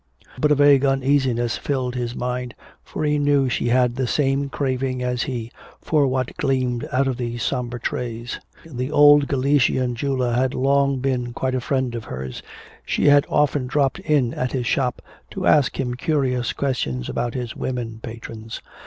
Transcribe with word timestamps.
But 0.39 0.51
a 0.51 0.55
vague 0.55 0.83
uneasiness 0.83 1.57
filled 1.57 1.93
his 1.93 2.15
mind, 2.15 2.55
for 2.83 3.03
he 3.03 3.19
knew 3.19 3.49
she 3.49 3.67
had 3.69 3.95
the 3.97 4.07
same 4.07 4.49
craving 4.49 5.03
as 5.03 5.21
he 5.21 5.51
for 5.79 6.07
what 6.07 6.35
gleamed 6.37 6.87
out 6.91 7.07
of 7.07 7.17
these 7.17 7.43
somber 7.43 7.77
trays. 7.77 8.39
The 8.65 8.91
old 8.91 9.27
Galician 9.27 9.93
jeweler 9.93 10.33
had 10.33 10.55
long 10.55 10.97
been 11.01 11.33
quite 11.33 11.53
a 11.53 11.61
friend 11.61 11.93
of 11.93 12.05
hers, 12.05 12.41
she 12.83 13.09
had 13.09 13.27
often 13.29 13.67
dropped 13.67 13.99
in 13.99 14.33
at 14.33 14.53
his 14.53 14.65
shop 14.65 15.03
to 15.29 15.45
ask 15.45 15.79
him 15.79 15.93
curious 15.93 16.51
questions 16.51 17.07
about 17.07 17.35
his 17.35 17.55
women 17.55 17.99
patrons. 18.01 18.59